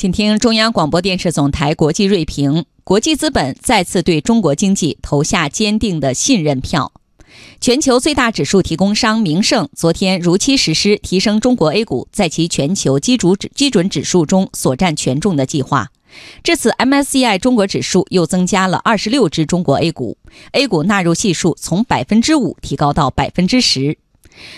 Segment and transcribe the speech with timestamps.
[0.00, 6.90] 请听中央广播电视总台国际锐评：国际资本再次对中国经济投下坚定的信任票。
[7.60, 15.90] 全球最大指数提供商明晟昨天如期实施提升中国 A 股在其全球基础指基准指数中所占权重的计划，
[16.42, 20.16] 至此 MSCI 中国指数又增加了二十六只中国 A 股
[20.52, 23.98] ，A 股纳入系数从百分之五提高到百分之十。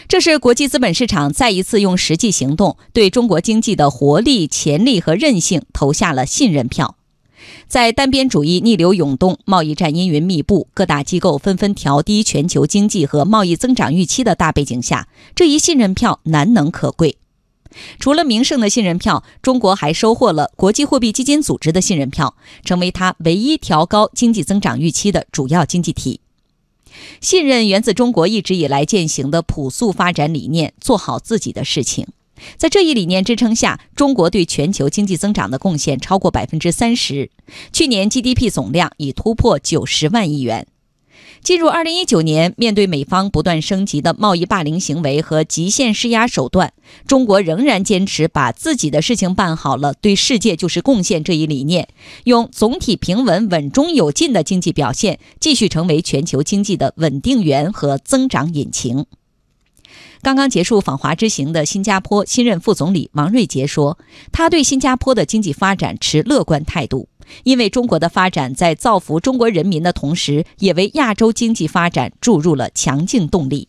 [0.09, 6.97] 这是国际资本市场再一次用实际行动对中国经济的活力、潜力和韧性投下了信任票。
[7.67, 17.17] 在单边主义逆流涌动、贸易战阴云密布、各大机构纷纷调低全球经济和贸易增长预期的大背景下，这一信任票难能可贵。
[17.99, 26.21] 除了名胜的信任票，中国还收获了国际货币基金组织的信任票，成为它唯一调高经济增长预期的主要经济体。
[27.21, 32.07] 信任源自中国一直以来践行的朴素发展理念：做好自己的事情。
[32.57, 37.31] 在这一理念支撑下，中国对全球经济增长的贡献超过百分之三十，
[37.73, 40.67] 去年 GDP 总量已突破九十万亿元。
[41.43, 46.73] 进入二零一九年，面对美方不断升级的贸易霸凌行为和极限施压手段，
[47.05, 51.89] 中国仍然坚持把自己的事情办好了，对世界就是贡献这一理念，
[52.25, 59.07] 用总体平稳、稳中有进的经济表现，继续成为全球经济的稳定源和增长引擎。
[60.23, 63.99] 刚刚结束访华之行的新加坡新任副总理王瑞杰说，
[64.31, 67.09] 他对新加坡的经济发展持乐观态度。
[67.45, 73.69] 因为中国的发展在造福中国人民的同时，也为亚洲经济发展注入了强劲动力。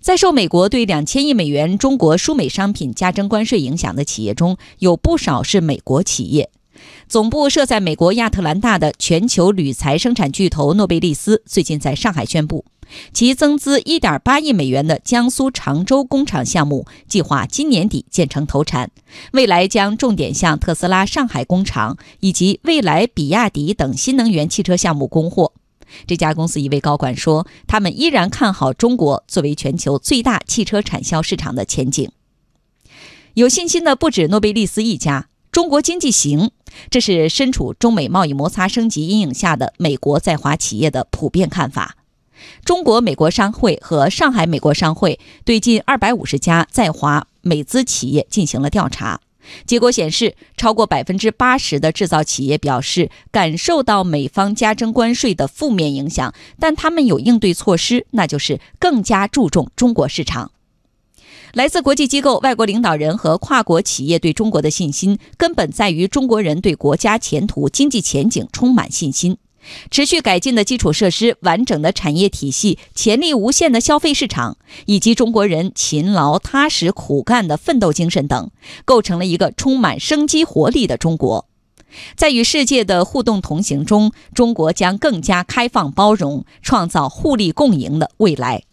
[0.00, 6.50] 在受美国对两千亿美元中国输美商品加征关税影响的企业中，有不少是美国企业。
[7.08, 12.64] 总部设在美国亚特兰大的全球铝材生产巨头诺贝利斯，最近在上海宣布。
[13.12, 18.90] 其增资1.8亿美元的江苏常州工厂项目计划今年底建成投产，
[19.32, 25.52] 未来将重点向特斯拉上海工厂以及未来、比亚迪等新能源汽车项目供货。
[26.06, 32.10] 这家公司一位高管说：“他们依然看好中国作为全球最大汽车产销市场的前景。
[33.34, 36.50] 有信心的不止诺贝利斯一家，中国经济行，
[36.90, 41.96] 这是身处中美贸易摩擦升级阴影下的美国在华企业的普遍看法。”
[42.64, 49.20] 中国美国商会和上海美国商会对近二百五十家在华美资企业进行了调查，
[49.66, 60.50] 结果显示，超过百分之八十的制造企业表示感受到美方加征关税的负面影响，但他们有应对措施，那就是更加注重中国市场。
[61.54, 69.38] 来自国际机构、外国领导人和跨国企业对中国的信心，根本在于中国人对国家前途、经济前景充满信心。
[69.90, 74.56] 持续改进的基础设施、完整的产业体系、潜力无限的消费市场，
[74.86, 78.50] 以及中国人勤劳踏实苦干的奋斗精神等，
[78.84, 81.46] 构成了一个充满生机活力的中国。
[82.16, 88.67] 在与世界的互动同行中，中国将更加开放包容，创造互利共赢的未来。